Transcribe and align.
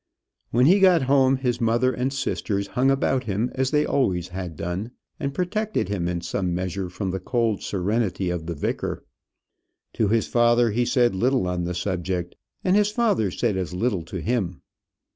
When 0.49 0.65
he 0.65 0.79
got 0.79 1.03
home, 1.03 1.35
his 1.37 1.61
mother 1.61 1.93
and 1.93 2.11
sisters 2.11 2.65
hung 2.69 2.89
about 2.89 3.25
him 3.25 3.51
as 3.53 3.69
they 3.69 3.85
always 3.85 4.29
had 4.29 4.55
done, 4.55 4.89
and 5.19 5.31
protected 5.31 5.89
him 5.89 6.07
in 6.07 6.21
some 6.21 6.55
measure 6.55 6.89
from 6.89 7.11
the 7.11 7.19
cold 7.19 7.61
serenity 7.61 8.31
of 8.31 8.47
the 8.47 8.55
vicar. 8.55 9.05
To 9.93 10.07
his 10.07 10.25
father 10.27 10.71
he 10.71 10.85
said 10.85 11.13
little 11.13 11.45
on 11.47 11.65
the 11.65 11.75
subject, 11.75 12.35
and 12.63 12.75
his 12.75 12.89
father 12.89 13.29
said 13.29 13.55
as 13.55 13.75
little 13.75 14.01
to 14.05 14.21
him. 14.21 14.63